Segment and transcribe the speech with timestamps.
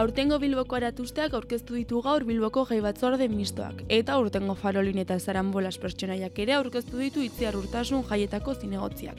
[0.00, 5.74] Aurtengo Bilboko aratusteak aurkeztu ditu gaur Bilboko jai batzorde mistoak, eta urtengo farolin eta zarambolas
[5.82, 9.18] pertsonaiak ere aurkeztu ditu itziar urtasun jaietako zinegotziak.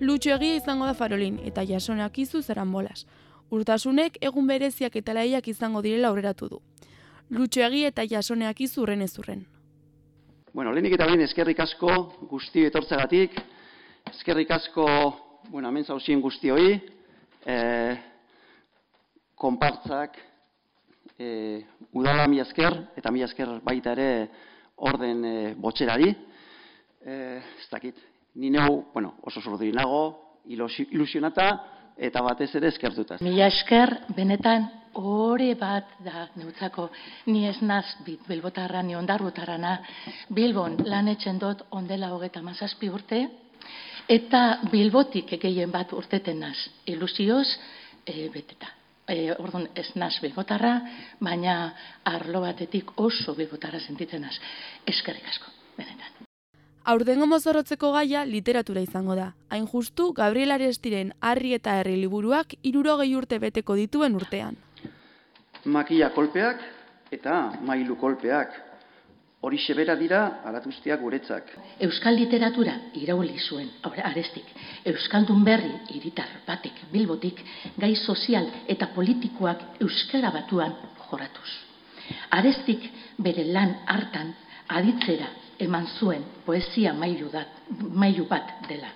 [0.00, 3.04] Lutxo egia izango da farolin, eta jasonak izu zarambolas.
[3.50, 6.60] Urtasunek egun bereziak eta laiak izango direla aurreratu du.
[7.28, 9.42] Lutxo egia eta jasoneak izu urren ezurren.
[10.54, 11.98] Bueno, lehenik eta behin eskerrik asko
[12.30, 13.36] guzti etortzagatik,
[14.14, 14.88] eskerrik asko,
[15.50, 16.80] bueno, hemen zauzien guztioi,
[17.44, 18.11] eh,
[19.42, 20.18] konpartzak
[21.18, 24.08] e, udala mi esker, eta mi esker baita ere
[24.88, 26.10] orden e, botxerari.
[27.02, 27.98] E, ez dakit,
[28.38, 30.04] ni neu, bueno, oso zorduri nago,
[30.46, 31.48] ilusionata,
[31.98, 33.18] eta batez ere eskertuta.
[33.22, 34.68] Mila esker, benetan,
[34.98, 36.88] ore bat da neutzako,
[37.32, 37.84] ni ez naz
[38.28, 39.78] bilbotarra, ni ondarrutarana,
[40.30, 43.24] bilbon lan etxen dut ondela hogeta mazazpi urte,
[44.10, 47.48] eta bilbotik gehien bat urteten naz, ilusioz,
[48.04, 50.74] e, beteta e, orduan ez naz begotarra,
[51.20, 54.34] baina arlo batetik oso begotarra sentitzen naz.
[54.86, 56.22] Eskerrik asko, benetan.
[56.84, 59.28] Aurdengo mozorrotzeko gaia literatura izango da.
[59.54, 64.58] Hain justu, Gabriel Arestiren Harri eta Herri liburuak irurogei urte beteko dituen urtean.
[65.64, 66.64] Makia kolpeak
[67.14, 68.58] eta mailu kolpeak
[69.42, 71.50] hori sebera dira aratuztiak guretzak.
[71.82, 74.46] Euskal literatura irauli zuen, arestik,
[74.86, 77.42] Euskaldun berri iritar batek bilbotik,
[77.76, 80.76] gai sozial eta politikoak euskara batuan
[81.08, 81.50] joratuz.
[82.30, 82.86] Arestik
[83.18, 84.32] bere lan hartan
[84.68, 85.28] aditzera
[85.58, 87.48] eman zuen poesia mailu, dat,
[87.90, 88.94] mailu bat dela.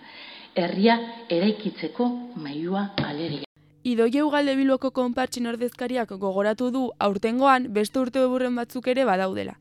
[0.57, 0.97] Herria
[1.29, 2.09] eraikitzeko
[2.41, 3.45] mailua aleria.
[3.87, 8.21] Idoie ugalde bilboko konpartxin ordezkariak gogoratu du aurtengoan beste urte
[8.57, 9.55] batzuk ere badaudela.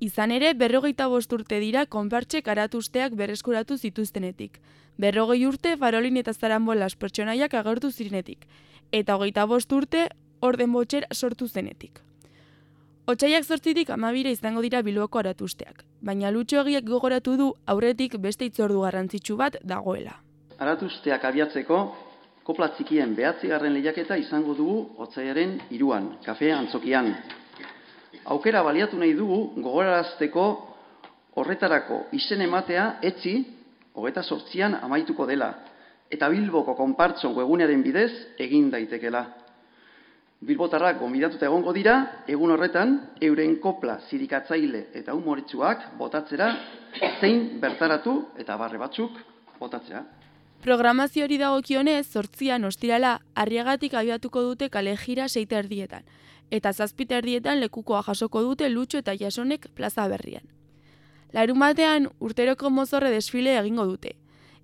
[0.00, 4.60] Izan ere, berrogeita bost urte dira konpartxe karatusteak berreskuratu zituztenetik.
[4.96, 8.46] Berrogei urte farolin eta zaranbol las pertsonaiak agertu zirenetik.
[8.92, 10.08] Eta hogeita bost urte
[10.40, 11.98] orden botxer sortu zenetik.
[13.08, 15.82] Otsaiak zortzitik amabire izango dira bilboko aratusteak.
[16.00, 20.14] Baina lutxo egiak gogoratu du aurretik beste itzordu garrantzitsu bat dagoela.
[20.58, 21.80] Aratusteak abiatzeko,
[22.44, 27.14] kopla txikien behatzi garren lehiaketa izango dugu otzaiaren iruan, kafe antzokian
[28.28, 30.44] aukera baliatu nahi dugu gogorarazteko
[31.40, 33.34] horretarako izen ematea etzi
[33.94, 35.52] hogeta sortzian amaituko dela
[36.10, 39.24] eta Bilboko konpartzon webunearen bidez egin daitekela.
[40.40, 42.94] Bilbotarrak gonbidatuta egongo dira, egun horretan,
[43.26, 46.52] euren kopla zirikatzaile eta humoritzuak botatzera,
[47.20, 49.18] zein bertaratu eta barre batzuk
[49.58, 50.04] botatzea.
[50.62, 56.06] Programazio hori dagokionez, sortzian ostirala, arriagatik abiatuko dute kale jira seita erdietan
[56.50, 60.46] eta zazpita erdietan lekukoa jasoko dute lutxo eta jasonek plaza berrian.
[61.32, 64.14] Larun batean urteroko mozorre desfile egingo dute.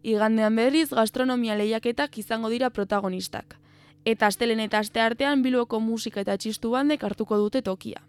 [0.02, 3.56] Igandean berriz gastronomia lehiaketak izango dira protagonistak.
[4.04, 8.00] Eta astelen eta aste artean bilboko musika eta txistu bandek hartuko dute tokia.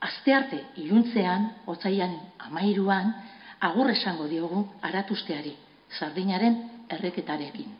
[0.00, 3.14] Aste arte iluntzean, otzaian amairuan,
[3.60, 5.54] agur esango diogu aratusteari,
[5.98, 6.58] sardinaren
[6.90, 7.70] erreketarekin.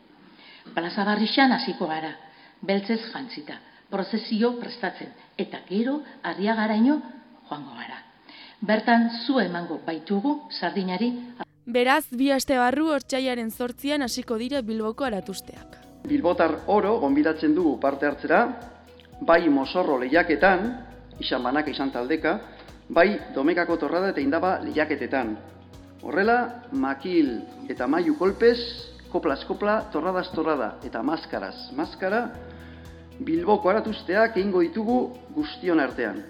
[0.73, 2.15] Plaza barrixan hasiko gara,
[2.61, 3.59] beltzez jantzita
[3.93, 6.97] prozesio prestatzen, eta gero arriagaraino
[7.49, 8.01] joango gara.
[8.63, 11.11] Bertan zu emango baitugu sardinari.
[11.65, 15.77] Beraz, bi aste barru hortxaiaren zortzian hasiko dira Bilboko aratusteak.
[16.07, 18.41] Bilbotar oro gonbidatzen dugu parte hartzera,
[19.21, 20.65] bai mosorro lehiaketan,
[21.23, 22.39] izan banaka izan taldeka,
[22.89, 25.37] bai domekako torrada eta indaba lehiaketetan.
[26.03, 26.39] Horrela,
[26.71, 27.37] makil
[27.71, 28.57] eta maiu kolpez,
[29.11, 32.25] kopla kopla, torradaz torrada eta maskaraz maskara,
[33.25, 34.97] Bilboko aratuzteak egingo ditugu
[35.35, 36.21] guztion artean.